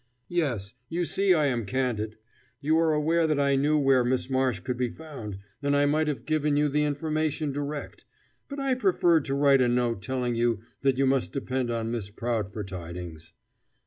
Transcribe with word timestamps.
"Yes. 0.29 0.73
You 0.89 1.05
see 1.05 1.35
I 1.35 1.45
am 1.45 1.63
candid. 1.67 2.17
You 2.59 2.79
are 2.79 2.91
aware 2.91 3.27
that 3.27 3.39
I 3.39 3.55
knew 3.55 3.77
where 3.77 4.03
Miss 4.03 4.31
Marsh 4.31 4.59
could 4.59 4.75
be 4.75 4.89
found, 4.89 5.37
and 5.61 5.75
I 5.75 5.85
might 5.85 6.07
have 6.07 6.25
given 6.25 6.57
you 6.57 6.69
the 6.69 6.83
information 6.85 7.51
direct. 7.51 8.05
But 8.49 8.59
I 8.59 8.73
preferred 8.73 9.25
to 9.25 9.35
write 9.35 9.61
a 9.61 9.67
note 9.67 10.01
telling 10.01 10.33
you 10.33 10.61
that 10.81 10.97
you 10.97 11.05
must 11.05 11.33
depend 11.33 11.69
on 11.69 11.91
Miss 11.91 12.09
Prout 12.09 12.51
for 12.51 12.63
tidings." 12.63 13.33